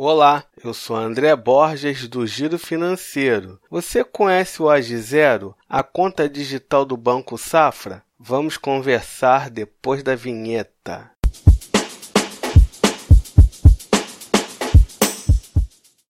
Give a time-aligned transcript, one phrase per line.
[0.00, 3.60] Olá, eu sou André Borges do Giro Financeiro.
[3.68, 8.04] Você conhece o Age Zero, a conta digital do Banco Safra?
[8.16, 11.10] Vamos conversar depois da vinheta.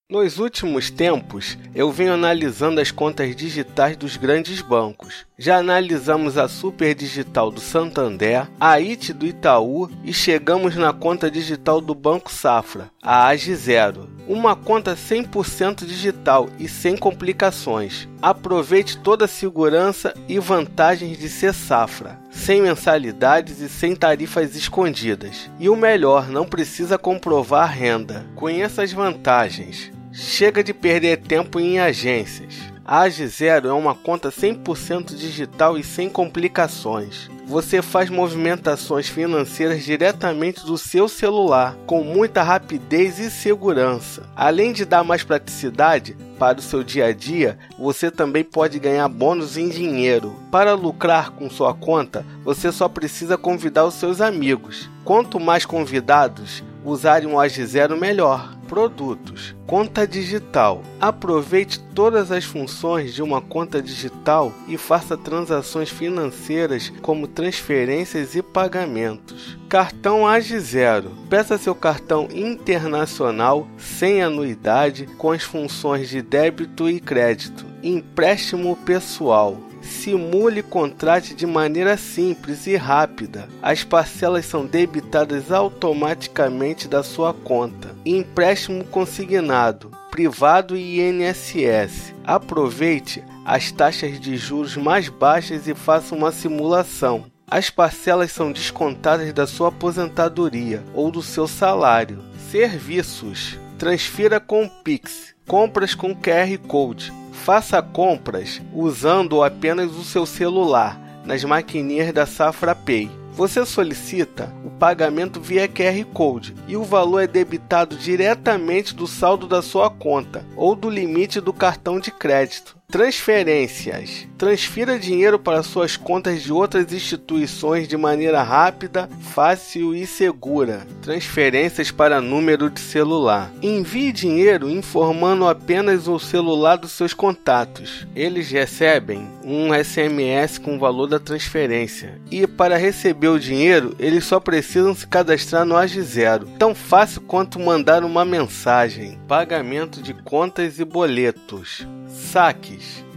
[0.06, 5.26] Nos últimos tempos, eu venho analisando as contas digitais dos grandes bancos.
[5.40, 11.30] Já analisamos a Super Digital do Santander, a IT do Itaú e chegamos na conta
[11.30, 14.10] digital do Banco Safra, a AGE Zero.
[14.26, 18.08] Uma conta 100% digital e sem complicações.
[18.20, 25.48] Aproveite toda a segurança e vantagens de ser Safra, sem mensalidades e sem tarifas escondidas.
[25.60, 28.26] E o melhor, não precisa comprovar renda.
[28.34, 29.92] Conheça as vantagens.
[30.10, 32.56] Chega de perder tempo em agências.
[32.90, 37.28] A AG0 é uma conta 100% digital e sem complicações.
[37.46, 44.22] Você faz movimentações financeiras diretamente do seu celular, com muita rapidez e segurança.
[44.34, 49.06] Além de dar mais praticidade para o seu dia a dia, você também pode ganhar
[49.06, 50.34] bônus em dinheiro.
[50.50, 54.88] Para lucrar com sua conta, você só precisa convidar os seus amigos.
[55.04, 59.56] Quanto mais convidados usarem o AG0, melhor produtos.
[59.66, 60.82] Conta digital.
[61.00, 68.42] Aproveite todas as funções de uma conta digital e faça transações financeiras como transferências e
[68.42, 69.58] pagamentos.
[69.68, 71.10] Cartão AGE Zero.
[71.28, 77.66] Peça seu cartão internacional sem anuidade com as funções de débito e crédito.
[77.82, 83.48] Empréstimo pessoal simule e contrate de maneira simples e rápida.
[83.62, 87.94] As parcelas são debitadas automaticamente da sua conta.
[88.04, 92.14] Empréstimo consignado, privado e INSS.
[92.24, 97.24] Aproveite as taxas de juros mais baixas e faça uma simulação.
[97.50, 102.18] As parcelas são descontadas da sua aposentadoria ou do seu salário.
[102.50, 107.12] Serviços: transfira com Pix, compras com QR Code
[107.48, 113.10] Faça compras usando apenas o seu celular nas maquininhas da Safra Pay.
[113.32, 119.46] Você solicita o pagamento via QR Code e o valor é debitado diretamente do saldo
[119.46, 122.77] da sua conta ou do limite do cartão de crédito.
[122.90, 124.26] Transferências.
[124.38, 130.86] Transfira dinheiro para suas contas de outras instituições de maneira rápida, fácil e segura.
[131.02, 133.52] Transferências para número de celular.
[133.60, 138.06] Envie dinheiro informando apenas o celular dos seus contatos.
[138.16, 142.18] Eles recebem um SMS com o valor da transferência.
[142.30, 146.48] E para receber o dinheiro, eles só precisam se cadastrar no Age Zero.
[146.58, 149.18] Tão fácil quanto mandar uma mensagem.
[149.28, 151.86] Pagamento de contas e boletos.